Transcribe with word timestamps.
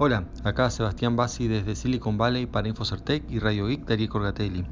Hola, 0.00 0.28
acá 0.44 0.70
Sebastián 0.70 1.16
Bassi 1.16 1.48
desde 1.48 1.74
Silicon 1.74 2.18
Valley 2.18 2.46
para 2.46 2.68
Infocertec 2.68 3.28
y 3.28 3.40
Radio 3.40 3.66
Geek 3.66 3.84
Darío 3.84 4.08
Corgatelli. 4.08 4.64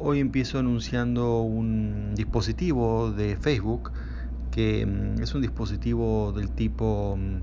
Hoy 0.00 0.18
empiezo 0.18 0.58
anunciando 0.58 1.42
un 1.42 2.14
dispositivo 2.14 3.12
de 3.12 3.36
Facebook 3.36 3.92
que 4.50 4.86
mm, 4.86 5.22
es 5.22 5.34
un 5.34 5.42
dispositivo 5.42 6.32
del 6.32 6.50
tipo 6.52 7.18
mm, 7.18 7.42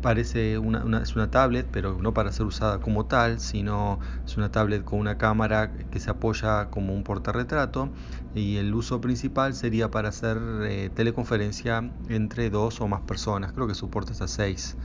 parece 0.00 0.56
una, 0.56 1.02
es 1.02 1.14
una 1.14 1.30
tablet, 1.30 1.68
pero 1.70 1.98
no 2.00 2.14
para 2.14 2.32
ser 2.32 2.46
usada 2.46 2.80
como 2.80 3.04
tal, 3.04 3.38
sino 3.38 3.98
es 4.24 4.38
una 4.38 4.50
tablet 4.50 4.82
con 4.82 4.98
una 4.98 5.18
cámara 5.18 5.72
que 5.72 6.00
se 6.00 6.10
apoya 6.10 6.70
como 6.70 6.94
un 6.94 7.04
portarretrato 7.04 7.90
y 8.34 8.56
el 8.56 8.74
uso 8.74 9.02
principal 9.02 9.52
sería 9.52 9.90
para 9.90 10.08
hacer 10.08 10.38
eh, 10.62 10.88
teleconferencia 10.94 11.92
entre 12.08 12.48
dos 12.48 12.80
o 12.80 12.88
más 12.88 13.02
personas, 13.02 13.52
creo 13.52 13.66
que 13.66 13.74
soporta 13.74 14.12
hasta 14.12 14.26
seis. 14.26 14.78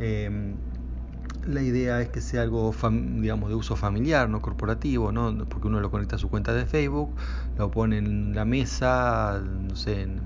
Em, 0.00 0.56
la 1.44 1.62
idea 1.62 2.00
es 2.00 2.08
que 2.08 2.20
sea 2.20 2.42
algo, 2.42 2.74
digamos, 3.20 3.48
de 3.48 3.54
uso 3.54 3.76
familiar, 3.76 4.28
no 4.28 4.40
corporativo, 4.42 5.12
¿no? 5.12 5.36
Porque 5.48 5.68
uno 5.68 5.80
lo 5.80 5.90
conecta 5.90 6.16
a 6.16 6.18
su 6.18 6.28
cuenta 6.28 6.52
de 6.54 6.66
Facebook, 6.66 7.14
lo 7.56 7.70
pone 7.70 7.98
en 7.98 8.34
la 8.34 8.44
mesa, 8.44 9.40
no 9.44 9.76
sé, 9.76 10.02
en 10.02 10.20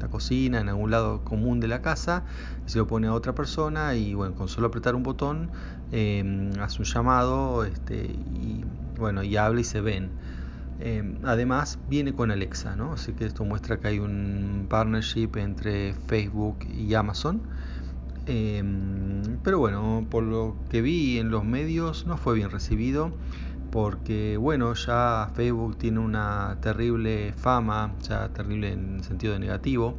la 0.00 0.08
cocina, 0.08 0.60
en 0.60 0.68
algún 0.68 0.90
lado 0.90 1.24
común 1.24 1.60
de 1.60 1.68
la 1.68 1.82
casa, 1.82 2.24
se 2.66 2.78
lo 2.78 2.86
pone 2.86 3.06
a 3.06 3.12
otra 3.14 3.34
persona 3.34 3.94
y, 3.94 4.14
bueno, 4.14 4.34
con 4.34 4.48
solo 4.48 4.68
apretar 4.68 4.94
un 4.94 5.02
botón, 5.02 5.50
em, 5.92 6.52
hace 6.60 6.82
un 6.82 6.86
llamado, 6.86 7.64
este, 7.64 8.04
y, 8.04 8.64
bueno, 8.96 9.22
y 9.22 9.36
habla 9.36 9.60
y 9.60 9.64
se 9.64 9.80
ven. 9.80 10.10
Em, 10.78 11.18
además, 11.24 11.78
viene 11.88 12.12
con 12.14 12.30
Alexa, 12.30 12.76
¿no? 12.76 12.92
Así 12.92 13.12
que 13.14 13.24
esto 13.24 13.44
muestra 13.44 13.78
que 13.78 13.88
hay 13.88 13.98
un 13.98 14.66
partnership 14.68 15.30
entre 15.36 15.94
Facebook 15.94 16.58
y 16.68 16.94
Amazon. 16.94 17.42
Em, 18.26 19.38
pero 19.42 19.58
bueno, 19.58 20.06
por 20.10 20.24
lo 20.24 20.56
que 20.68 20.82
vi 20.82 21.18
en 21.18 21.30
los 21.30 21.44
medios 21.44 22.06
no 22.06 22.16
fue 22.16 22.34
bien 22.34 22.50
recibido 22.50 23.12
porque 23.70 24.36
bueno, 24.36 24.72
ya 24.74 25.30
Facebook 25.34 25.76
tiene 25.76 25.98
una 25.98 26.56
terrible 26.60 27.34
fama, 27.36 27.94
ya 28.02 28.28
terrible 28.30 28.72
en 28.72 29.02
sentido 29.04 29.34
de 29.34 29.38
negativo, 29.38 29.96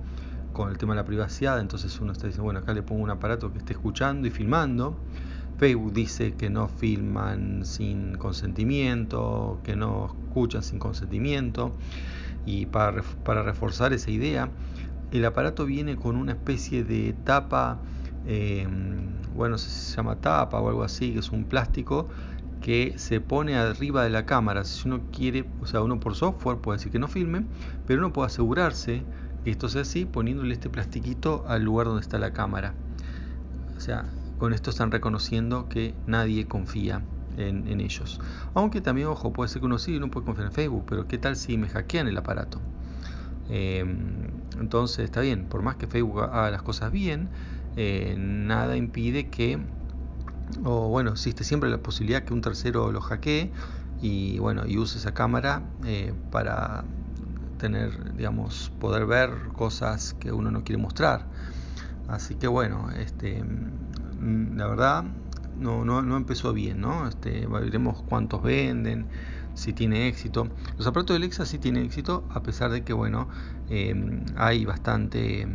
con 0.52 0.70
el 0.70 0.78
tema 0.78 0.94
de 0.94 1.02
la 1.02 1.06
privacidad, 1.06 1.60
entonces 1.60 2.00
uno 2.02 2.12
está 2.12 2.26
diciendo, 2.26 2.46
bueno, 2.46 2.62
acá 2.62 2.74
le 2.74 2.82
pongo 2.82 3.04
un 3.04 3.12
aparato 3.12 3.52
que 3.52 3.60
esté 3.60 3.74
escuchando 3.74 4.28
y 4.28 4.32
filmando. 4.32 4.98
Facebook 5.58 5.94
dice 5.94 6.34
que 6.34 6.50
no 6.50 6.68
filman 6.68 7.66
sin 7.66 8.18
consentimiento, 8.18 9.60
que 9.64 9.76
no 9.76 10.08
escuchan 10.08 10.64
sin 10.64 10.80
consentimiento, 10.80 11.72
y 12.46 12.66
para, 12.68 13.04
para 13.24 13.44
reforzar 13.44 13.94
esa 13.94 14.10
idea, 14.10 14.50
el 15.12 15.26
aparato 15.26 15.66
viene 15.66 15.96
con 15.96 16.16
una 16.16 16.32
especie 16.32 16.84
de 16.84 17.14
tapa 17.24 17.80
Em, 18.30 19.22
bueno, 19.34 19.58
se 19.58 19.96
llama 19.96 20.18
tapa 20.18 20.60
o 20.60 20.68
algo 20.68 20.84
así, 20.84 21.14
que 21.14 21.20
es 21.20 21.32
un 21.32 21.46
plástico 21.46 22.10
que 22.60 22.94
se 22.98 23.22
pone 23.22 23.56
arriba 23.56 24.04
de 24.04 24.10
la 24.10 24.26
cámara. 24.26 24.66
Si 24.66 24.86
uno 24.88 25.02
quiere, 25.14 25.50
o 25.62 25.66
sea, 25.66 25.82
uno 25.82 26.02
por 26.02 26.14
software 26.14 26.58
puede 26.58 26.78
decir 26.78 26.92
que 26.92 27.00
no 27.00 27.08
filme, 27.08 27.46
pero 27.86 28.00
uno 28.00 28.12
puede 28.12 28.28
asegurarse 28.28 29.06
que 29.46 29.52
esto 29.52 29.70
sea 29.70 29.84
así 29.84 30.06
poniéndole 30.06 30.54
este 30.54 30.70
plastiquito 30.70 31.46
al 31.48 31.64
lugar 31.64 31.88
donde 31.88 32.02
está 32.02 32.20
la 32.20 32.34
cámara. 32.34 32.76
O 33.78 33.80
sea, 33.80 34.10
con 34.38 34.52
esto 34.52 34.72
están 34.72 34.92
reconociendo 34.92 35.70
que 35.70 35.96
nadie 36.06 36.48
confía 36.48 37.04
en, 37.38 37.80
ellos. 37.80 38.20
Aunque 38.54 38.82
también, 38.82 39.08
ojo, 39.08 39.32
puede 39.32 39.48
ser 39.48 39.62
que 39.62 39.68
uno 39.68 39.78
sí, 39.78 40.00
no 40.00 40.12
puede 40.12 40.26
confiar 40.26 40.48
en 40.48 40.54
Facebook, 40.54 40.84
pero 40.86 41.08
¿qué 41.08 41.18
tal 41.18 41.38
si 41.38 41.58
me 41.58 41.70
hackean 41.70 42.10
el 42.10 42.18
aparato? 42.18 42.60
Em, 43.50 44.28
entonces 44.60 45.06
está 45.06 45.22
bien, 45.22 45.46
por 45.46 45.62
más 45.62 45.78
que 45.78 45.88
Facebook 45.88 46.24
haga 46.24 46.52
las 46.52 46.62
cosas 46.62 46.92
bien, 46.92 47.30
eh, 47.78 48.16
nada 48.18 48.76
impide 48.76 49.30
que, 49.30 49.60
o 50.64 50.90
bueno, 50.90 51.12
existe 51.12 51.44
siempre 51.44 51.70
la 51.70 51.78
posibilidad 51.78 52.24
que 52.24 52.34
un 52.34 52.42
tercero 52.42 52.92
lo 52.92 53.02
hackee 53.02 53.54
y 54.02 54.40
bueno, 54.40 54.66
y 54.66 54.80
use 54.80 54.98
esa 54.98 55.14
cámara 55.14 55.70
eh, 55.86 56.14
para 56.32 56.86
tener, 57.58 58.16
digamos, 58.16 58.72
poder 58.80 59.06
ver 59.06 59.30
cosas 59.54 60.16
que 60.16 60.32
uno 60.32 60.50
no 60.50 60.64
quiere 60.64 60.82
mostrar. 60.82 61.28
Así 62.08 62.36
que 62.36 62.48
bueno, 62.48 62.90
este, 62.98 63.44
mm, 63.44 64.58
la 64.58 64.68
verdad 64.68 65.06
no, 65.56 65.86
no, 65.86 66.02
no 66.02 66.18
empezó 66.18 66.54
bien, 66.54 66.82
¿no? 66.82 67.08
Este, 67.08 67.46
veremos 67.46 68.02
cuántos 68.04 68.42
venden, 68.42 69.08
si 69.54 69.74
tiene 69.74 70.08
éxito. 70.08 70.50
Los 70.78 70.88
aparatos 70.88 71.14
de 71.14 71.18
Alexa 71.18 71.46
sí 71.46 71.60
tienen 71.60 71.86
éxito, 71.86 72.28
a 72.32 72.42
pesar 72.42 72.72
de 72.72 72.84
que, 72.84 72.94
bueno, 72.94 73.30
eh, 73.70 73.94
hay 74.36 74.66
bastante 74.66 75.48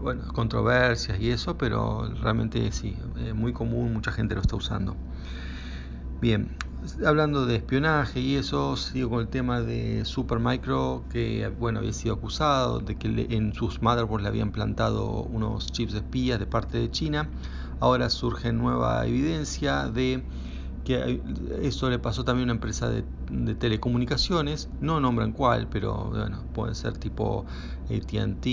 bueno, 0.00 0.24
controversias 0.32 1.20
y 1.20 1.30
eso, 1.30 1.56
pero 1.58 2.08
realmente 2.22 2.70
sí, 2.72 2.98
es 3.16 3.34
muy 3.34 3.52
común, 3.52 3.92
mucha 3.92 4.12
gente 4.12 4.34
lo 4.34 4.40
está 4.40 4.56
usando. 4.56 4.96
Bien, 6.20 6.56
hablando 7.06 7.46
de 7.46 7.56
espionaje 7.56 8.20
y 8.20 8.34
eso, 8.36 8.76
sigo 8.76 9.10
con 9.10 9.20
el 9.20 9.28
tema 9.28 9.60
de 9.60 10.04
Supermicro, 10.04 11.06
que 11.08 11.48
bueno, 11.58 11.78
había 11.78 11.92
sido 11.92 12.14
acusado 12.14 12.80
de 12.80 12.96
que 12.96 13.28
en 13.30 13.52
sus 13.52 13.82
motherboards 13.82 14.22
le 14.24 14.28
habían 14.28 14.50
plantado 14.50 15.22
unos 15.22 15.66
chips 15.70 15.92
de 15.92 15.98
espías 16.00 16.40
de 16.40 16.46
parte 16.46 16.78
de 16.78 16.90
China. 16.90 17.30
Ahora 17.78 18.10
surge 18.10 18.52
nueva 18.52 19.06
evidencia 19.06 19.88
de 19.88 20.26
que 20.82 21.22
eso 21.60 21.90
le 21.90 21.98
pasó 21.98 22.24
también 22.24 22.48
a 22.48 22.52
una 22.52 22.56
empresa 22.56 22.88
de, 22.88 23.04
telecomunicaciones, 23.54 24.70
no 24.80 25.00
nombran 25.00 25.32
cuál, 25.32 25.68
pero 25.68 26.06
bueno, 26.06 26.46
pueden 26.52 26.74
ser 26.74 26.96
tipo 26.96 27.44
ATT, 27.90 28.46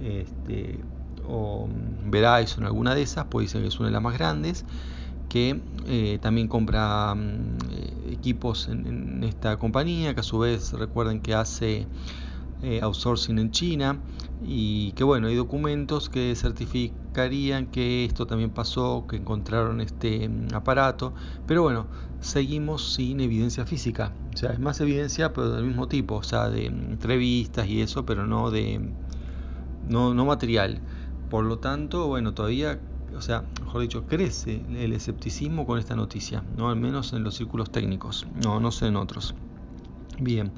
este, 0.00 0.84
o 1.24 1.68
Verizon, 1.70 2.64
alguna 2.64 2.94
de 2.94 3.02
esas, 3.02 3.26
pues 3.26 3.46
dicen 3.46 3.62
que 3.62 3.68
es 3.68 3.78
una 3.78 3.88
de 3.88 3.92
las 3.92 4.02
más 4.02 4.14
grandes, 4.14 4.64
que 5.28 5.62
eh, 5.86 6.18
también 6.20 6.48
compra 6.48 7.14
mm, 7.14 7.58
equipos 8.10 8.68
en, 8.68 9.22
esta 9.24 9.56
compañía, 9.58 10.14
que 10.14 10.20
a 10.20 10.22
su 10.22 10.38
vez 10.38 10.72
recuerden 10.72 11.20
que 11.20 11.34
hace 11.34 11.86
eh, 12.62 12.80
outsourcing 12.82 13.38
en 13.38 13.50
China 13.50 14.00
y 14.40 14.92
que 14.92 15.04
bueno, 15.04 15.28
hay 15.28 15.36
documentos 15.36 16.08
que 16.08 16.34
certificarían 16.34 17.66
que 17.66 18.04
esto 18.04 18.26
también 18.26 18.50
pasó, 18.50 19.06
que 19.08 19.16
encontraron 19.16 19.80
este 19.80 20.28
mm, 20.28 20.54
aparato, 20.54 21.14
pero 21.46 21.62
bueno, 21.62 21.88
seguimos 22.20 22.94
sin 22.94 23.20
evidencia 23.20 23.66
física, 23.66 24.14
o 24.34 24.36
sea, 24.36 24.50
es 24.50 24.60
más 24.60 24.80
evidencia 24.80 25.32
pero 25.32 25.50
del 25.50 25.64
mismo 25.64 25.88
tipo, 25.88 26.16
o 26.16 26.22
sea, 26.22 26.48
de 26.48 26.70
mm, 26.70 26.92
entrevistas 26.92 27.68
y 27.68 27.82
eso, 27.82 28.06
pero 28.06 28.26
no 28.26 28.50
de 28.50 28.92
no, 29.88 30.14
no 30.14 30.24
material. 30.24 30.80
Por 31.30 31.44
lo 31.44 31.58
tanto, 31.58 32.06
bueno, 32.06 32.32
todavía, 32.34 32.80
o 33.14 33.20
sea, 33.20 33.44
mejor 33.60 33.82
dicho, 33.82 34.06
crece 34.06 34.62
el 34.76 34.92
escepticismo 34.92 35.66
con 35.66 35.78
esta 35.78 35.94
noticia, 35.94 36.42
¿no? 36.56 36.70
Al 36.70 36.76
menos 36.76 37.12
en 37.12 37.22
los 37.24 37.34
círculos 37.34 37.70
técnicos, 37.70 38.26
no, 38.42 38.60
no 38.60 38.70
sé 38.70 38.86
en 38.86 38.96
otros. 38.96 39.34
Bien. 40.18 40.52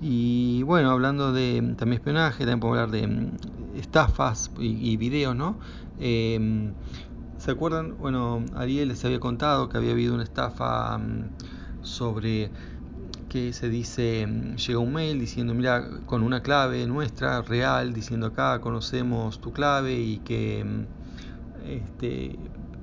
Y 0.00 0.62
bueno, 0.62 0.90
hablando 0.90 1.32
de 1.32 1.74
también 1.76 1.98
espionaje, 1.98 2.38
también 2.44 2.60
podemos 2.60 2.80
hablar 2.80 3.00
de 3.00 3.06
mm, 3.06 3.76
estafas 3.76 4.50
y, 4.58 4.96
videos, 4.96 5.36
¿no? 5.36 5.58
Em, 5.98 6.72
¿Se 7.36 7.50
acuerdan? 7.50 7.96
Bueno, 7.98 8.44
Ariel 8.54 8.88
les 8.88 9.04
había 9.04 9.20
contado 9.20 9.68
que 9.68 9.76
había 9.76 9.92
habido 9.92 10.14
una 10.14 10.22
estafa 10.22 10.96
mm, 10.98 11.30
sobre 11.82 12.50
que 13.30 13.54
se 13.54 13.70
dice, 13.70 14.26
mm, 14.26 14.56
llega 14.56 14.78
un 14.80 14.92
mail 14.92 15.18
diciendo, 15.18 15.54
mira, 15.54 15.88
con 16.04 16.22
una 16.22 16.42
clave 16.42 16.86
nuestra, 16.86 17.40
real, 17.42 17.94
diciendo 17.94 18.26
acá 18.26 18.60
conocemos 18.60 19.40
tu 19.40 19.52
clave 19.52 19.94
y 19.94 20.18
que 20.18 20.64
mm, 20.64 20.84
este, 21.66 22.38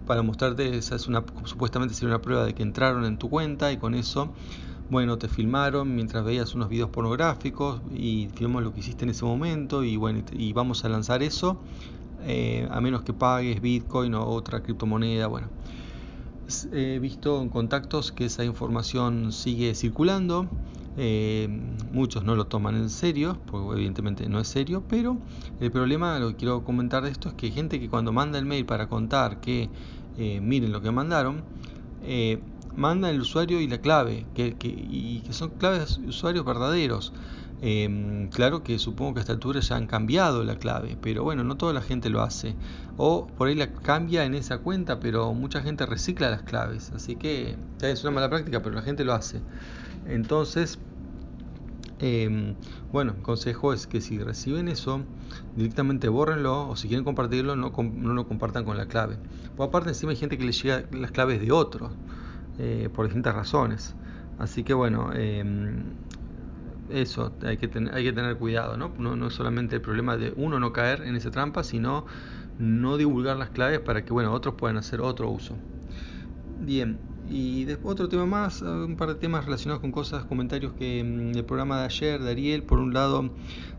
para 0.05 0.23
mostrarte, 0.23 0.77
esa 0.77 0.95
es 0.95 1.07
una, 1.07 1.23
supuestamente 1.43 1.93
sería 1.93 2.15
una 2.15 2.21
prueba 2.21 2.45
de 2.45 2.53
que 2.55 2.63
entraron 2.63 3.05
en 3.05 3.17
tu 3.17 3.29
cuenta 3.29 3.71
y 3.73 3.77
con 3.77 3.93
eso, 3.93 4.33
bueno, 4.89 5.17
te 5.17 5.27
filmaron 5.27 5.93
mientras 5.93 6.23
veías 6.23 6.55
unos 6.55 6.69
videos 6.69 6.89
pornográficos 6.91 7.81
y 7.91 8.29
filmamos 8.33 8.63
lo 8.63 8.73
que 8.73 8.79
hiciste 8.79 9.03
en 9.03 9.11
ese 9.11 9.25
momento 9.25 9.83
y 9.83 9.97
bueno, 9.97 10.23
y 10.31 10.53
vamos 10.53 10.85
a 10.85 10.89
lanzar 10.89 11.23
eso, 11.23 11.61
eh, 12.21 12.67
a 12.71 12.79
menos 12.79 13.03
que 13.03 13.13
pagues 13.13 13.61
Bitcoin 13.61 14.15
o 14.15 14.25
otra 14.25 14.63
criptomoneda, 14.63 15.27
bueno 15.27 15.49
he 16.71 16.99
visto 16.99 17.41
en 17.41 17.49
contactos 17.49 18.11
que 18.11 18.25
esa 18.25 18.43
información 18.43 19.31
sigue 19.31 19.75
circulando. 19.75 20.47
Eh, 20.99 21.47
muchos 21.91 22.23
no 22.23 22.35
lo 22.35 22.47
toman 22.47 22.75
en 22.75 22.89
serio, 22.89 23.37
porque 23.45 23.75
evidentemente 23.75 24.27
no 24.27 24.39
es 24.39 24.47
serio, 24.47 24.83
pero 24.89 25.17
el 25.59 25.71
problema, 25.71 26.17
lo 26.17 26.29
que 26.29 26.35
quiero 26.37 26.63
comentar 26.63 27.03
de 27.03 27.11
esto, 27.11 27.29
es 27.29 27.35
que 27.35 27.47
hay 27.47 27.51
gente 27.51 27.79
que 27.79 27.87
cuando 27.87 28.11
manda 28.11 28.39
el 28.39 28.45
mail 28.45 28.65
para 28.65 28.87
contar 28.87 29.39
que 29.39 29.69
eh, 30.17 30.39
miren 30.41 30.71
lo 30.71 30.81
que 30.81 30.89
mandaron, 30.91 31.43
eh, 32.01 32.39
manda 32.75 33.09
el 33.09 33.21
usuario 33.21 33.61
y 33.61 33.67
la 33.67 33.79
clave, 33.79 34.25
que, 34.33 34.55
y 34.59 35.21
que 35.25 35.33
son 35.33 35.49
claves 35.51 35.99
usuarios 35.99 36.45
verdaderos. 36.45 37.13
Em, 37.61 38.29
claro 38.29 38.63
que 38.63 38.77
supongo 38.77 39.15
que 39.15 39.19
a 39.19 39.21
esta 39.21 39.33
altura 39.33 39.59
ya 39.61 39.75
han 39.77 39.87
cambiado 39.87 40.43
la 40.43 40.57
clave, 40.57 40.97
pero 41.01 41.23
bueno, 41.23 41.43
no 41.43 41.57
toda 41.57 41.73
la 41.73 41.81
gente 41.81 42.09
lo 42.09 42.21
hace. 42.21 42.55
O 42.97 43.27
por 43.27 43.47
ahí 43.47 43.55
la 43.55 43.73
cambia 43.73 44.25
en 44.25 44.35
esa 44.35 44.59
cuenta, 44.59 44.99
pero 44.99 45.33
mucha 45.33 45.61
gente 45.61 45.85
recicla 45.85 46.29
las 46.29 46.43
claves. 46.43 46.91
Así 46.93 47.15
que 47.15 47.57
es 47.81 48.03
una 48.03 48.11
mala 48.11 48.29
práctica, 48.29 48.61
pero 48.61 48.75
la 48.75 48.81
gente 48.83 49.03
lo 49.05 49.13
hace. 49.13 49.41
Entonces, 50.05 50.79
Eh, 51.99 52.53
bueno, 52.91 53.13
el 53.17 53.21
consejo 53.23 53.73
es 53.73 53.87
que 53.87 54.01
si 54.01 54.19
reciben 54.19 54.67
eso, 54.67 55.01
directamente 55.55 56.09
bórrenlo 56.09 56.69
o 56.69 56.75
si 56.75 56.87
quieren 56.87 57.03
compartirlo, 57.03 57.55
no, 57.55 57.71
no 57.71 58.13
lo 58.13 58.27
compartan 58.27 58.65
con 58.65 58.77
la 58.77 58.85
clave. 58.87 59.17
O 59.57 59.63
aparte, 59.63 59.89
encima 59.89 60.11
hay 60.11 60.17
gente 60.17 60.37
que 60.37 60.45
le 60.45 60.51
llega 60.51 60.83
las 60.91 61.11
claves 61.11 61.41
de 61.41 61.51
otros 61.51 61.91
eh, 62.59 62.89
por 62.93 63.05
distintas 63.05 63.33
razones. 63.35 63.95
Así 64.37 64.63
que 64.63 64.73
bueno, 64.75 65.09
eh, 65.15 65.43
eso, 66.89 67.33
hay 67.41 67.57
que, 67.57 67.69
hay 67.91 68.03
que 68.03 68.13
tener 68.13 68.37
cuidado, 68.37 68.77
¿no? 68.77 68.93
¿no? 68.97 69.15
No 69.15 69.27
es 69.27 69.33
solamente 69.33 69.75
el 69.75 69.81
problema 69.81 70.17
de 70.17 70.33
uno 70.35 70.59
no 70.59 70.73
caer 70.73 71.01
en 71.03 71.15
esa 71.15 71.31
trampa, 71.31 71.63
sino 71.63 72.05
no 72.57 72.97
divulgar 72.97 73.37
las 73.37 73.49
claves 73.49 73.79
para 73.79 74.03
que 74.03 74.13
bueno, 74.13 74.33
otros 74.33 74.55
puedan 74.55 74.77
hacer 74.77 75.01
otro 75.01 75.29
uso. 75.29 75.55
Bien, 76.59 76.97
y 77.29 77.65
después 77.65 77.93
otro 77.93 78.07
tema 78.07 78.25
más, 78.25 78.61
un 78.61 78.95
par 78.95 79.09
de 79.09 79.15
temas 79.15 79.45
relacionados 79.45 79.81
con 79.81 79.91
cosas, 79.91 80.25
comentarios 80.25 80.73
que 80.73 81.03
mm, 81.03 81.37
el 81.37 81.45
programa 81.45 81.79
de 81.79 81.85
ayer 81.85 82.21
de 82.21 82.31
Ariel, 82.31 82.63
por 82.63 82.79
un 82.79 82.93
lado 82.93 83.29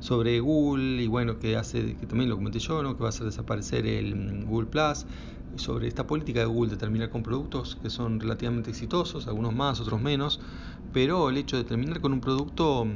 sobre 0.00 0.38
Google, 0.40 1.02
y 1.02 1.06
bueno, 1.06 1.38
que 1.38 1.56
hace, 1.56 1.96
que 1.96 2.06
también 2.06 2.30
lo 2.30 2.36
comenté 2.36 2.58
yo, 2.58 2.82
¿no? 2.82 2.96
que 2.96 3.02
va 3.02 3.08
a 3.08 3.10
hacer 3.10 3.26
desaparecer 3.26 3.86
el 3.86 4.14
mm, 4.14 4.44
Google 4.44 4.68
Plus, 4.68 5.06
sobre 5.56 5.88
esta 5.88 6.06
política 6.06 6.40
de 6.40 6.46
Google 6.46 6.70
de 6.70 6.76
terminar 6.76 7.10
con 7.10 7.22
productos 7.22 7.76
que 7.80 7.90
son 7.90 8.20
relativamente 8.20 8.70
exitosos, 8.70 9.26
algunos 9.26 9.54
más, 9.54 9.80
otros 9.80 10.00
menos, 10.00 10.40
pero 10.92 11.30
el 11.30 11.36
hecho 11.36 11.56
de 11.56 11.64
terminar 11.64 12.00
con 12.00 12.12
un 12.12 12.20
producto, 12.20 12.86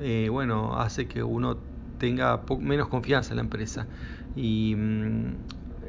eh, 0.00 0.28
bueno, 0.30 0.78
hace 0.78 1.06
que 1.06 1.22
uno 1.22 1.56
tenga 1.98 2.42
menos 2.58 2.88
confianza 2.88 3.30
en 3.32 3.36
la 3.36 3.42
empresa. 3.42 3.86
Y 4.34 4.74
mm, 4.76 5.34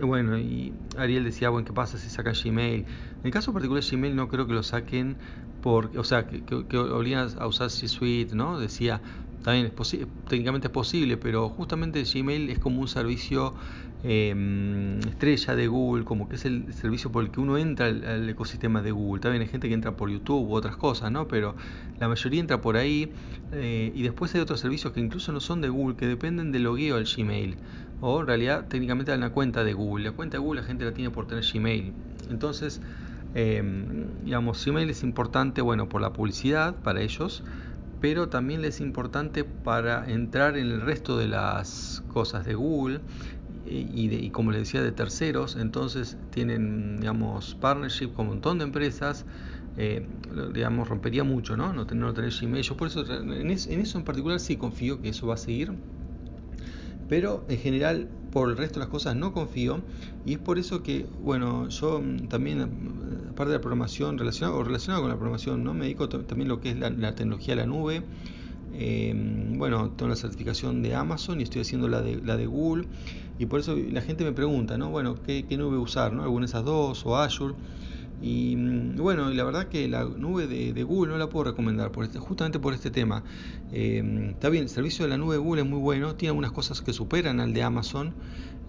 bueno, 0.02 0.38
y 0.38 0.74
Ariel 0.98 1.24
decía, 1.24 1.50
bueno, 1.50 1.66
¿qué 1.66 1.74
pasa 1.74 1.98
si 1.98 2.10
saca 2.10 2.34
Gmail? 2.34 2.82
En 2.82 2.86
el 3.24 3.32
caso 3.32 3.54
particular 3.54 3.84
de 3.84 3.90
Gmail 3.90 4.16
no 4.16 4.28
creo 4.28 4.48
que 4.48 4.54
lo 4.54 4.64
saquen 4.64 5.18
por, 5.62 5.98
o 5.98 6.04
sea, 6.04 6.28
que, 6.28 6.44
que, 6.44 6.78
obligan 6.78 7.30
a 7.40 7.48
usar 7.48 7.70
G 7.70 7.88
Suite, 7.88 8.36
¿no? 8.36 8.60
Decía, 8.60 9.02
también 9.44 9.72
es 9.78 9.98
técnicamente 10.28 10.68
es 10.68 10.74
posible, 10.74 11.18
pero 11.18 11.50
justamente 11.50 12.04
Gmail 12.04 12.50
es 12.50 12.60
como 12.60 12.82
un 12.82 12.88
servicio 12.88 13.54
eh, 14.06 15.00
estrella 15.08 15.56
de 15.56 15.68
Google, 15.68 16.06
como 16.06 16.28
que 16.28 16.36
es 16.36 16.46
el 16.46 16.74
servicio 16.74 17.12
por 17.12 17.24
el 17.24 17.32
que 17.32 17.40
uno 17.40 17.58
entra 17.58 17.88
al, 17.88 18.30
ecosistema 18.30 18.82
de 18.82 18.92
Google. 18.92 19.22
También 19.22 19.42
hay 19.42 19.48
gente 19.48 19.68
que 19.68 19.74
entra 19.74 19.96
por 19.96 20.10
YouTube 20.10 20.50
u 20.50 20.56
otras 20.56 20.78
cosas, 20.78 21.12
¿no? 21.12 21.28
Pero 21.28 21.56
la 22.00 22.08
mayoría 22.08 22.40
entra 22.40 22.62
por 22.62 22.78
ahí 22.78 23.12
eh, 23.52 23.92
y 23.94 24.04
después 24.04 24.34
hay 24.34 24.42
otros 24.42 24.62
servicios 24.62 24.94
que 24.94 25.02
incluso 25.02 25.32
no 25.34 25.40
son 25.40 25.62
de 25.62 25.70
Google, 25.70 25.96
que 25.96 26.08
dependen 26.08 26.52
del 26.52 26.64
logueo 26.64 26.96
al 26.96 27.06
Gmail. 27.06 27.58
O 28.02 28.22
en 28.22 28.28
realidad 28.28 28.68
técnicamente 28.68 29.12
hay 29.12 29.18
una 29.18 29.32
cuenta 29.32 29.64
de 29.64 29.74
Google. 29.74 30.06
La 30.06 30.12
cuenta 30.12 30.38
de 30.38 30.44
Google 30.44 30.62
la 30.62 30.68
gente 30.68 30.86
la 30.86 30.94
tiene 30.94 31.10
por 31.10 31.28
tener 31.28 31.44
Gmail. 31.44 31.94
Entonces, 32.30 32.82
eh, 33.36 33.62
digamos, 34.24 34.66
Gmail 34.66 34.90
es 34.90 35.04
importante, 35.04 35.62
bueno, 35.62 35.90
por 35.90 36.02
la 36.02 36.14
publicidad 36.14 36.76
para 36.76 37.02
ellos 37.02 37.44
pero 38.04 38.28
también 38.28 38.66
es 38.66 38.82
importante 38.82 39.46
para 39.46 40.12
entrar 40.12 40.58
en 40.58 40.72
el 40.72 40.82
resto 40.82 41.18
de 41.18 41.30
las 41.30 42.04
cosas 42.10 42.46
de 42.46 42.54
Google 42.54 43.00
y, 43.66 44.30
como 44.32 44.52
les 44.52 44.64
decía 44.64 44.82
de 44.82 44.92
terceros, 44.92 45.56
entonces 45.56 46.18
tienen 46.30 47.00
digamos 47.00 47.56
partnership 47.62 48.10
con 48.14 48.26
un 48.26 48.34
montón 48.34 48.58
de 48.58 48.66
empresas, 48.66 49.26
eh, 49.78 50.06
digamos 50.54 50.90
rompería 50.90 51.24
mucho, 51.24 51.56
¿no? 51.56 51.72
No 51.72 51.88
tener, 51.88 52.04
no 52.04 52.14
tener 52.14 52.34
Gmail. 52.34 52.62
Yo 52.62 52.76
por 52.76 52.90
eso 52.90 53.06
en, 53.10 53.50
eso 53.50 53.98
en 53.98 54.04
particular 54.04 54.42
sí 54.42 54.58
confío 54.58 55.00
que 55.00 55.08
eso 55.08 55.28
va 55.28 55.36
a 55.36 55.38
seguir, 55.38 55.72
pero 57.08 57.46
en 57.48 57.58
general 57.58 58.10
por 58.32 58.50
el 58.50 58.58
resto 58.58 58.82
de 58.82 58.86
las 58.86 58.90
cosas 58.90 59.16
no 59.16 59.32
confío 59.32 59.82
y 60.26 60.34
es 60.34 60.40
por 60.40 60.60
eso 60.60 60.84
que 60.84 61.06
bueno 61.22 61.70
yo 61.70 62.04
también 62.28 63.23
aparte 63.34 63.52
de 63.52 63.58
la 63.58 63.62
programación 63.62 64.18
relacionado 64.18 64.58
o 64.58 64.64
relacionado 64.64 65.02
con 65.02 65.10
la 65.10 65.18
programación 65.18 65.64
no 65.64 65.74
me 65.74 65.86
dedico 65.86 66.08
también 66.08 66.48
lo 66.48 66.62
que 66.62 66.70
es 66.72 66.78
la, 66.78 67.16
tecnología 67.16 67.56
de 67.56 67.62
la 67.62 67.68
nube. 67.68 68.04
Em, 68.76 69.58
bueno 69.58 69.92
tengo 69.92 70.10
la 70.10 70.16
certificación 70.16 70.82
de 70.82 70.96
Amazon 70.96 71.40
y 71.40 71.44
estoy 71.44 71.62
haciendo 71.62 71.88
la 71.88 72.02
de, 72.02 72.22
la 72.22 72.38
de 72.38 72.46
Google. 72.46 72.88
Y 73.40 73.48
por 73.48 73.60
eso 73.60 73.76
la 73.76 74.02
gente 74.02 74.24
me 74.24 74.34
pregunta 74.34 74.78
no 74.78 74.90
bueno 74.90 75.16
qué, 75.24 75.46
qué 75.48 75.58
nube 75.58 75.78
usar 75.78 76.14
no 76.14 76.22
alguna 76.24 76.46
de 76.46 76.50
esas 76.52 76.64
dos 76.64 77.06
o 77.06 77.18
Azure 77.18 77.56
y 78.24 78.56
mm, 78.56 78.96
bueno, 78.96 79.30
la 79.30 79.44
verdad 79.44 79.68
que 79.68 79.86
la 79.90 80.06
nube 80.06 80.48
de, 80.48 80.84
Google 80.84 81.12
no 81.12 81.18
la 81.18 81.28
puedo 81.28 81.44
recomendar 81.52 81.92
por 81.92 82.06
este, 82.06 82.20
justamente 82.20 82.58
por 82.58 82.74
este 82.74 82.90
tema. 82.90 83.22
Em, 83.74 84.30
está 84.30 84.48
bien, 84.48 84.64
el 84.64 84.70
servicio 84.70 85.04
de 85.04 85.10
la 85.10 85.18
nube 85.18 85.36
de 85.36 85.40
Google 85.40 85.64
es 85.64 85.68
muy 85.68 85.80
bueno, 85.80 86.16
tiene 86.16 86.30
algunas 86.30 86.54
cosas 86.54 86.82
que 86.82 86.94
superan 86.94 87.42
al 87.42 87.54
de 87.54 87.64
Amazon, 87.64 88.14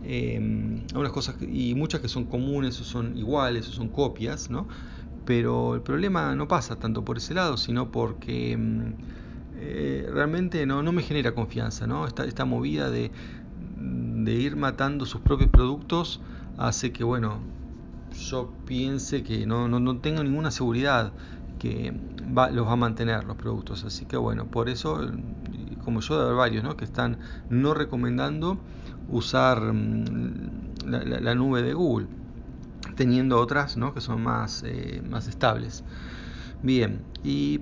eh, 0.02 0.82
algunas 0.90 1.12
cosas 1.12 1.36
y 1.40 1.74
muchas 1.76 2.00
que 2.00 2.08
son 2.08 2.24
comunes 2.24 2.80
o 2.80 2.84
son 2.84 3.16
iguales 3.16 3.68
o 3.68 3.72
son 3.72 3.88
copias, 3.88 4.50
¿no? 4.50 4.66
Pero 5.24 5.76
el 5.76 5.82
problema 5.82 6.34
no 6.34 6.48
pasa 6.48 6.76
tanto 6.76 7.04
por 7.04 7.18
ese 7.18 7.32
lado, 7.34 7.56
sino 7.56 7.92
porque 7.92 8.52
em, 8.52 8.94
eh, 9.56 10.08
realmente 10.12 10.66
no, 10.66 10.82
no, 10.82 10.90
me 10.90 11.02
genera 11.02 11.32
confianza, 11.32 11.86
¿no? 11.86 12.08
Esta, 12.08 12.24
esta 12.24 12.44
movida 12.44 12.90
de, 12.90 13.12
de 13.78 14.32
ir 14.34 14.56
matando 14.56 15.06
sus 15.06 15.20
propios 15.20 15.50
productos 15.50 16.20
hace 16.58 16.92
que, 16.92 17.04
bueno, 17.04 17.38
yo 18.14 18.52
piense 18.66 19.22
que 19.22 19.46
no, 19.46 19.68
no, 19.68 19.80
no 19.80 19.98
tengo 19.98 20.22
ninguna 20.22 20.50
seguridad 20.50 21.12
que 21.58 21.94
va, 22.36 22.50
los 22.50 22.66
va 22.66 22.72
a 22.72 22.76
mantener 22.76 23.24
los 23.24 23.36
productos. 23.36 23.84
Así 23.84 24.04
que 24.06 24.16
bueno, 24.16 24.46
por 24.46 24.68
eso, 24.68 25.00
como 25.84 26.00
yo 26.00 26.28
de 26.28 26.34
varios, 26.34 26.64
¿no? 26.64 26.76
que 26.76 26.84
están 26.84 27.18
no 27.48 27.74
recomendando 27.74 28.58
usar 29.08 29.72
mm, 29.72 30.86
la, 30.86 31.34
nube 31.34 31.62
de 31.62 31.74
Google, 31.74 32.06
teniendo 32.96 33.38
otras 33.38 33.76
¿no? 33.76 33.94
que 33.94 34.00
son 34.00 34.22
más, 34.22 34.62
eh, 34.66 35.02
más 35.08 35.26
estables. 35.28 35.84
Bien, 36.62 37.02
y 37.22 37.60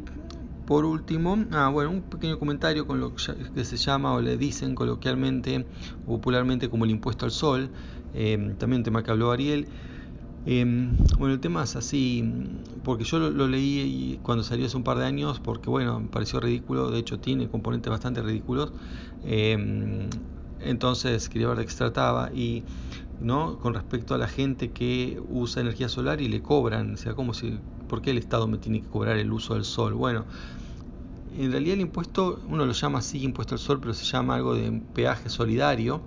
por 0.66 0.84
último, 0.84 1.44
ah, 1.52 1.68
bueno, 1.68 1.90
un 1.90 2.02
pequeño 2.02 2.38
comentario 2.38 2.86
con 2.86 3.00
lo 3.00 3.14
que 3.14 3.64
se 3.64 3.76
llama 3.76 4.12
o 4.14 4.20
le 4.20 4.36
dicen 4.36 4.74
coloquialmente 4.74 5.66
o 6.06 6.16
popularmente 6.16 6.70
como 6.70 6.84
el 6.84 6.92
impuesto 6.92 7.24
al 7.24 7.32
sol, 7.32 7.70
eh, 8.14 8.54
también 8.58 8.80
un 8.80 8.84
tema 8.84 9.02
que 9.02 9.10
habló 9.10 9.32
Ariel. 9.32 9.68
Em, 10.44 10.96
bueno, 11.18 11.34
el 11.34 11.40
tema 11.40 11.62
es 11.62 11.76
así, 11.76 12.24
porque 12.82 13.04
yo 13.04 13.18
lo, 13.20 13.46
leí 13.46 14.18
cuando 14.22 14.42
salió 14.42 14.66
hace 14.66 14.76
un 14.76 14.82
par 14.82 14.98
de 14.98 15.04
años, 15.04 15.38
porque 15.38 15.70
bueno, 15.70 16.00
me 16.00 16.08
pareció 16.08 16.40
ridículo, 16.40 16.90
de 16.90 16.98
hecho 16.98 17.20
tiene 17.20 17.48
componentes 17.48 17.90
bastante 17.90 18.22
ridículos, 18.22 18.72
em, 19.22 20.08
entonces 20.58 21.28
quería 21.28 21.48
ver 21.48 21.58
de 21.58 21.64
qué 21.66 21.70
se 21.70 21.78
trataba 21.78 22.30
y 22.34 22.64
no 23.20 23.58
con 23.60 23.74
respecto 23.74 24.14
a 24.14 24.18
la 24.18 24.26
gente 24.26 24.72
que 24.72 25.20
usa 25.28 25.62
energía 25.62 25.88
solar 25.88 26.20
y 26.20 26.28
le 26.28 26.42
cobran, 26.42 26.94
o 26.94 26.96
sea, 26.96 27.14
como 27.14 27.34
si, 27.34 27.60
¿por 27.86 28.02
qué 28.02 28.10
el 28.10 28.18
Estado 28.18 28.48
me 28.48 28.58
tiene 28.58 28.80
que 28.82 28.88
cobrar 28.88 29.18
el 29.18 29.32
uso 29.32 29.54
del 29.54 29.64
sol? 29.64 29.94
Bueno, 29.94 30.24
en 31.36 31.52
realidad 31.52 31.74
el 31.74 31.82
impuesto, 31.82 32.40
uno 32.48 32.66
lo 32.66 32.72
llama 32.72 32.98
así 32.98 33.22
impuesto 33.22 33.54
al 33.54 33.60
sol, 33.60 33.78
pero 33.80 33.94
se 33.94 34.04
llama 34.04 34.34
algo 34.34 34.54
de 34.54 34.82
peaje 34.92 35.28
solidario 35.28 36.02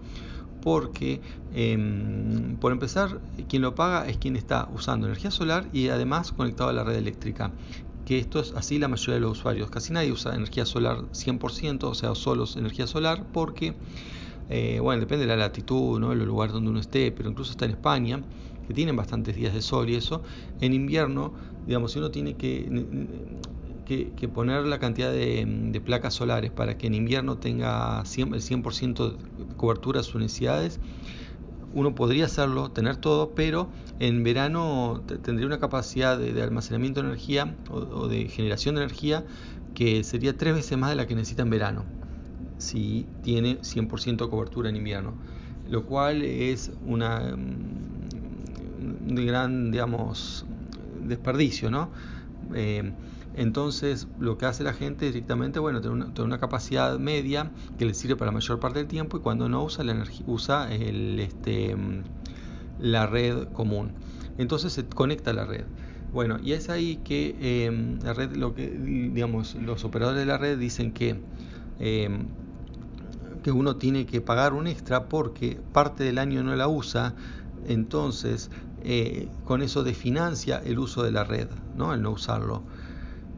porque, 0.65 1.21
em, 1.53 2.57
por 2.57 2.71
empezar, 2.71 3.21
quien 3.47 3.61
lo 3.61 3.75
paga 3.75 4.07
es 4.07 4.17
quien 4.17 4.35
está 4.35 4.67
usando 4.73 5.05
energía 5.05 5.29
solar 5.29 5.67
y 5.71 5.89
además 5.89 6.31
conectado 6.31 6.71
a 6.71 6.73
la 6.73 6.83
red 6.83 6.95
eléctrica. 6.95 7.51
Que 8.03 8.17
esto 8.17 8.39
es 8.39 8.51
así 8.55 8.79
la 8.79 8.87
mayoría 8.87 9.13
de 9.13 9.19
los 9.19 9.37
usuarios. 9.37 9.69
Casi 9.69 9.93
nadie 9.93 10.11
usa 10.11 10.33
energía 10.33 10.65
solar 10.65 11.03
100%, 11.11 11.83
o 11.83 11.93
sea, 11.93 12.15
solo 12.15 12.45
energía 12.55 12.87
solar, 12.87 13.27
porque, 13.31 13.75
eh, 14.49 14.79
bueno, 14.81 15.01
depende 15.01 15.27
de 15.27 15.35
la 15.35 15.37
latitud, 15.37 15.99
¿no? 15.99 16.13
el 16.13 16.25
lugar 16.25 16.51
donde 16.51 16.71
uno 16.71 16.79
esté, 16.79 17.11
pero 17.11 17.29
incluso 17.29 17.51
está 17.51 17.65
en 17.65 17.71
España, 17.71 18.23
que 18.67 18.73
tienen 18.73 18.95
bastantes 18.95 19.35
días 19.35 19.53
de 19.53 19.61
sol 19.61 19.87
y 19.91 19.95
eso, 19.95 20.23
en 20.61 20.73
invierno, 20.73 21.31
digamos, 21.67 21.91
si 21.91 21.99
uno 21.99 22.09
tiene 22.09 22.33
que 22.37 22.67
que, 23.85 24.27
poner 24.27 24.65
la 24.65 24.79
cantidad 24.79 25.11
de, 25.11 25.81
placas 25.83 26.13
solares 26.15 26.51
para 26.51 26.77
que 26.77 26.87
en 26.87 26.95
invierno 26.95 27.37
tenga 27.37 27.99
el 27.99 28.05
100% 28.05 29.17
de 29.17 29.55
cobertura 29.55 29.99
de 29.99 30.03
sus 30.03 30.21
necesidades, 30.21 30.79
uno 31.73 31.93
podría 31.93 32.25
hacerlo, 32.25 32.71
tener 32.71 32.95
todo, 32.95 33.31
pero 33.35 33.69
en 33.99 34.23
verano 34.23 35.03
tendría 35.23 35.45
una 35.45 35.59
capacidad 35.59 36.17
de, 36.17 36.41
almacenamiento 36.41 37.01
de 37.01 37.07
energía 37.07 37.55
o, 37.69 38.07
de 38.07 38.27
generación 38.29 38.75
de 38.75 38.83
energía 38.83 39.25
que 39.73 40.03
sería 40.03 40.37
tres 40.37 40.55
veces 40.55 40.77
más 40.77 40.89
de 40.89 40.95
la 40.95 41.05
que 41.05 41.15
necesita 41.15 41.43
en 41.43 41.49
verano, 41.49 41.83
si 42.57 43.05
tiene 43.23 43.59
100% 43.59 44.23
de 44.23 44.29
cobertura 44.29 44.69
en 44.69 44.77
invierno, 44.77 45.13
lo 45.69 45.85
cual 45.85 46.21
es 46.23 46.71
una 46.85 47.35
mm, 47.35 47.95
un 49.07 49.15
gran, 49.15 49.71
digamos, 49.71 50.45
desperdicio, 51.03 51.69
¿no? 51.69 51.89
Eh, 52.53 52.93
entonces, 53.33 54.07
lo 54.19 54.37
que 54.37 54.45
hace 54.45 54.63
la 54.63 54.73
gente 54.73 55.05
directamente, 55.05 55.59
bueno, 55.59 55.81
tiene 55.81 56.05
una, 56.17 56.37
capacidad 56.39 56.97
media 56.99 57.51
que 57.77 57.85
le 57.85 57.93
sirve 57.93 58.15
para 58.15 58.31
la 58.31 58.35
mayor 58.35 58.59
parte 58.59 58.79
del 58.79 58.87
tiempo 58.87 59.17
y 59.17 59.19
cuando 59.19 59.49
no 59.49 59.63
usa 59.63 59.83
la 59.83 60.03
usa 60.25 60.73
este, 60.73 61.75
la 62.79 63.07
red 63.07 63.47
común. 63.49 63.91
Entonces 64.37 64.73
se 64.73 64.85
conecta 64.85 65.31
a 65.31 65.33
la 65.33 65.45
red. 65.45 65.65
Bueno, 66.13 66.37
y 66.41 66.53
es 66.53 66.69
ahí 66.69 66.97
que 67.03 67.65
em, 67.65 67.99
la 68.01 68.13
red, 68.13 68.37
lo 68.37 68.55
que, 68.55 68.69
digamos, 68.69 69.55
los 69.55 69.83
operadores 69.83 70.19
de 70.19 70.25
la 70.25 70.37
red 70.37 70.57
dicen 70.57 70.93
que 70.93 71.19
em, 71.79 72.27
que 73.43 73.51
uno 73.51 73.75
tiene 73.75 74.07
que 74.07 74.21
pagar 74.21 74.53
un 74.53 74.65
extra 74.65 75.05
porque 75.05 75.59
parte 75.71 76.03
del 76.03 76.17
año 76.17 76.41
no 76.41 76.55
la 76.55 76.67
usa, 76.67 77.13
entonces 77.67 78.49
eh, 78.81 79.29
con 79.43 79.61
eso 79.61 79.83
desfinancia 79.83 80.61
el 80.63 80.79
uso 80.79 81.03
de 81.03 81.11
la 81.11 81.23
red, 81.23 81.49
¿no? 81.73 81.93
El 81.93 82.01
no 82.01 82.11
usarlo. 82.11 82.63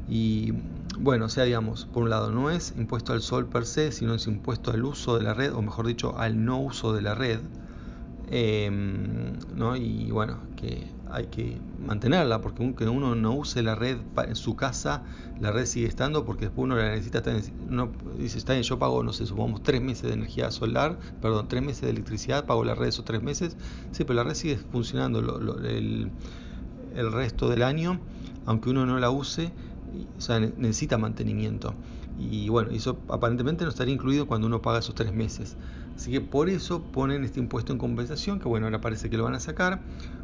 Y 0.08 0.54
bueno, 0.98 1.26
o 1.26 1.30
sea, 1.30 1.44
digamos, 1.44 1.86
por 1.86 2.04
un 2.04 2.10
lado, 2.10 2.32
no 2.32 2.50
es 2.50 2.74
impuesto 2.78 3.14
al 3.14 3.22
sol 3.22 3.50
per 3.50 3.66
se, 3.66 3.92
sino 3.92 4.14
es 4.16 4.28
impuesto 4.28 4.72
al 4.72 4.84
uso 4.86 5.18
de 5.18 5.24
la 5.24 5.34
red, 5.34 5.54
o 5.54 5.62
mejor 5.62 5.88
dicho, 5.88 6.18
al 6.18 6.44
no 6.46 6.60
uso 6.60 6.94
de 6.94 7.02
la 7.02 7.16
red. 7.16 7.42
Em, 8.30 9.40
¿no? 9.56 9.78
Y 9.78 10.12
bueno, 10.12 10.40
que 10.58 10.86
hay 11.10 11.28
que 11.28 11.58
mantenerla, 11.80 12.42
porque 12.42 12.62
aunque 12.62 12.86
uno 12.86 13.16
no 13.16 13.34
use 13.34 13.64
la 13.64 13.76
red 13.76 13.98
en 14.28 14.36
su 14.36 14.56
casa, 14.56 15.04
la 15.40 15.52
red 15.52 15.66
sigue 15.66 15.88
estando, 15.88 16.26
porque 16.26 16.46
después 16.46 16.66
uno 16.66 16.76
la 16.76 16.90
necesita. 16.90 17.24
Uno 17.70 17.92
dice, 18.18 18.38
está 18.38 18.54
bien, 18.54 18.64
yo 18.64 18.78
pago, 18.78 19.02
no 19.04 19.14
sé, 19.14 19.26
supongamos 19.26 19.64
tres 19.64 19.82
meses 19.82 20.04
de 20.04 20.14
energía 20.14 20.52
solar, 20.52 21.00
perdón, 21.22 21.48
tres 21.48 21.64
meses 21.64 21.84
de 21.84 21.92
electricidad, 21.92 22.46
pago 22.46 22.66
la 22.66 22.76
red 22.76 22.88
esos 22.88 23.06
tres 23.06 23.24
meses. 23.24 23.56
Sí, 23.92 24.04
pero 24.04 24.16
la 24.16 24.24
red 24.24 24.34
sigue 24.34 24.58
funcionando 24.58 25.20
el, 25.20 26.12
el 26.96 27.12
resto 27.14 27.48
del 27.48 27.64
año, 27.64 28.00
aunque 28.46 28.70
uno 28.70 28.86
no 28.86 29.00
la 29.00 29.10
use, 29.10 29.52
o 30.18 30.22
sea, 30.22 30.40
necesita 30.40 30.98
mantenimiento. 30.98 31.74
Y 32.18 32.50
bueno, 32.50 32.72
eso 32.72 33.00
aparentemente 33.10 33.64
no 33.64 33.70
estaría 33.70 33.94
incluido 33.94 34.26
cuando 34.26 34.48
uno 34.48 34.62
paga 34.62 34.80
esos 34.80 34.96
tres 34.96 35.14
meses. 35.14 35.56
Así 35.96 36.12
que 36.12 36.22
por 36.22 36.50
eso 36.50 36.82
ponen 36.82 37.24
este 37.24 37.40
impuesto 37.40 37.74
en 37.74 37.80
compensación, 37.80 38.40
que 38.40 38.48
bueno, 38.48 38.66
ahora 38.66 38.82
parece 38.82 39.10
que 39.10 39.18
lo 39.18 39.24
van 39.24 39.36
a 39.36 39.40
sacar, 39.40 39.82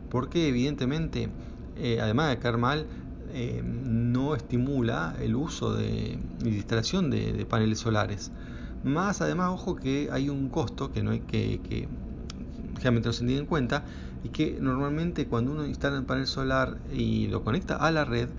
porque 0.09 0.47
evidentemente, 0.47 1.29
eh, 1.75 1.99
además 2.01 2.29
de 2.29 2.39
caer 2.39 2.57
mal, 2.57 2.87
eh, 3.31 3.61
no 3.63 4.35
estimula 4.35 5.15
el 5.19 5.35
uso 5.35 5.73
de, 5.73 6.19
y 6.41 6.49
la 6.49 6.55
instalación 6.55 7.09
de, 7.09 7.45
paneles 7.45 7.79
solares. 7.79 8.31
Más 8.83 9.21
además, 9.21 9.51
ojo 9.51 9.75
que 9.75 10.09
hay 10.11 10.29
un 10.29 10.49
costo 10.49 10.91
que 10.91 11.03
no 11.03 11.11
hay 11.11 11.21
que, 11.21 11.59
que 11.67 11.87
generalmente 12.75 13.09
no 13.09 13.13
se 13.13 13.25
tiene 13.25 13.41
en 13.41 13.45
cuenta, 13.45 13.85
y 14.23 14.29
que 14.29 14.57
normalmente 14.59 15.27
cuando 15.27 15.51
uno 15.51 15.65
instala 15.65 15.97
el 15.97 16.05
panel 16.05 16.27
solar 16.27 16.77
y 16.93 17.27
lo 17.27 17.43
conecta 17.43 17.75
a 17.75 17.91
la 17.91 18.05
red, 18.05 18.29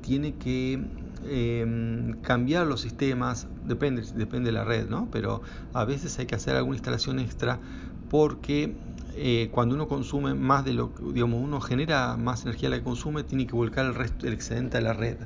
tiene 0.00 0.34
que 0.34 0.80
eh, 1.24 2.14
cambiar 2.22 2.66
los 2.66 2.80
sistemas, 2.80 3.48
depende, 3.62 4.02
depende 4.14 4.50
de 4.50 4.52
la 4.52 4.64
red, 4.64 4.88
¿no? 4.88 5.08
Pero 5.10 5.42
a 5.72 5.84
veces 5.84 6.18
hay 6.18 6.26
que 6.26 6.34
hacer 6.34 6.56
alguna 6.56 6.76
instalación 6.76 7.18
extra 7.18 7.60
porque 8.08 8.76
eh, 9.14 9.48
cuando 9.52 9.74
uno 9.74 9.88
consume 9.88 10.34
más 10.34 10.64
de 10.64 10.74
lo 10.74 10.94
que, 10.94 11.02
digamos, 11.12 11.42
uno 11.42 11.60
genera 11.60 12.16
más 12.16 12.44
energía 12.44 12.68
de 12.68 12.76
la 12.76 12.80
que 12.80 12.84
consume, 12.84 13.24
tiene 13.24 13.46
que 13.46 13.54
volcar 13.54 13.86
el 13.86 13.94
resto, 13.94 14.26
el 14.26 14.32
excedente 14.32 14.78
a 14.78 14.80
la 14.80 14.92
red. 14.92 15.16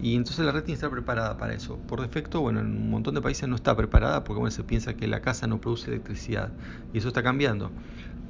Y 0.00 0.14
entonces 0.14 0.44
la 0.44 0.52
red 0.52 0.60
tiene 0.60 0.74
que 0.74 0.84
estar 0.86 0.90
preparada 0.90 1.36
para 1.36 1.54
eso. 1.54 1.76
Por 1.76 2.00
defecto, 2.00 2.40
bueno, 2.40 2.60
en 2.60 2.66
un 2.66 2.90
montón 2.90 3.14
de 3.14 3.20
países 3.20 3.48
no 3.48 3.56
está 3.56 3.76
preparada 3.76 4.22
porque 4.22 4.38
bueno, 4.38 4.50
se 4.52 4.62
piensa 4.62 4.94
que 4.94 5.08
la 5.08 5.20
casa 5.20 5.46
no 5.46 5.60
produce 5.60 5.90
electricidad. 5.90 6.52
Y 6.92 6.98
eso 6.98 7.08
está 7.08 7.22
cambiando. 7.22 7.70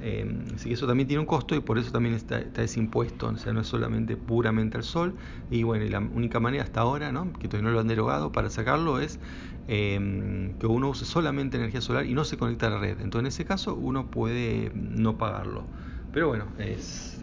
Eh, 0.01 0.25
así 0.55 0.69
que 0.69 0.75
eso 0.75 0.87
también 0.87 1.07
tiene 1.07 1.19
un 1.19 1.25
costo 1.25 1.55
y 1.55 1.59
por 1.59 1.77
eso 1.77 1.91
también 1.91 2.15
está, 2.15 2.39
ese 2.39 2.79
impuesto. 2.79 3.27
O 3.27 3.37
sea, 3.37 3.53
no 3.53 3.61
es 3.61 3.67
solamente 3.67 4.17
puramente 4.17 4.77
al 4.77 4.83
sol. 4.83 5.15
Y 5.51 5.63
bueno, 5.63 5.85
la 5.85 5.99
única 5.99 6.39
manera 6.39 6.63
hasta 6.63 6.81
ahora, 6.81 7.11
¿no? 7.11 7.31
que 7.33 7.47
todavía 7.47 7.69
no 7.69 7.73
lo 7.73 7.81
han 7.81 7.87
derogado, 7.87 8.31
para 8.31 8.49
sacarlo 8.49 8.99
es 8.99 9.19
eh, 9.67 10.55
que 10.59 10.65
uno 10.65 10.89
use 10.89 11.05
solamente 11.05 11.57
energía 11.57 11.81
solar 11.81 12.07
y 12.07 12.15
no 12.15 12.25
se 12.25 12.37
conecta 12.37 12.67
a 12.67 12.71
la 12.71 12.79
red. 12.79 12.99
Entonces 13.01 13.19
en 13.19 13.27
ese 13.27 13.45
caso 13.45 13.75
uno 13.75 14.07
puede 14.07 14.71
no 14.73 15.19
pagarlo. 15.19 15.65
Pero 16.11 16.29
bueno, 16.29 16.45
es, 16.57 17.19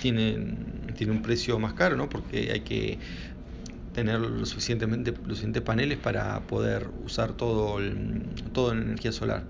tiene, 0.00 0.56
tiene 0.96 1.12
un 1.12 1.22
precio 1.22 1.58
más 1.58 1.72
caro, 1.74 1.96
¿no? 1.96 2.08
porque 2.08 2.52
hay 2.52 2.60
que 2.60 2.98
tener 3.98 4.20
lo 4.20 4.46
suficientemente 4.46 5.12
los 5.12 5.38
suficientes 5.38 5.62
paneles 5.62 5.98
para 5.98 6.40
poder 6.40 6.88
usar 7.04 7.32
todo, 7.32 7.78
todo 8.52 8.72
en 8.72 8.82
energía 8.82 9.12
solar. 9.12 9.44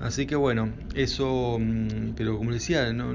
Así 0.00 0.26
que 0.26 0.34
bueno, 0.34 0.72
eso, 0.94 1.58
mm, 1.60 2.14
pero 2.16 2.36
como 2.36 2.52
decía, 2.52 2.92
no, 2.92 3.12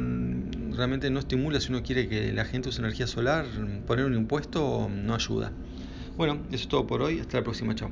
realmente 0.76 1.10
no 1.10 1.20
estimula 1.20 1.60
si 1.60 1.72
uno 1.72 1.84
quiere 1.84 2.08
que 2.08 2.32
la 2.32 2.46
gente 2.46 2.70
use 2.70 2.80
energía 2.80 3.08
solar, 3.08 3.46
poner 3.86 4.06
un 4.06 4.16
impuesto 4.16 4.90
no 4.90 5.14
ayuda. 5.14 5.52
Bueno, 6.16 6.40
eso 6.48 6.64
es 6.64 6.68
todo 6.70 6.88
por 6.88 7.02
hoy, 7.02 7.20
hasta 7.20 7.38
la 7.38 7.44
próxima, 7.44 7.76
chao. 7.76 7.92